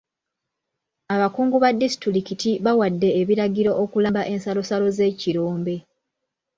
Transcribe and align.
Abakungu 1.13 1.55
ba 1.63 1.69
disitulikiti 1.81 2.51
bawadde 2.65 3.09
ebiragiro 3.21 3.71
okulamba 3.83 4.21
ensalosalo 4.33 4.87
z'ekirombe. 4.97 5.75